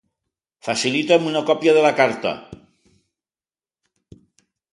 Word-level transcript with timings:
Facilita'm 0.67 1.27
una 1.31 1.43
còpia 1.49 1.75
de 1.79 1.83
la 1.87 1.91
carta. 1.99 2.33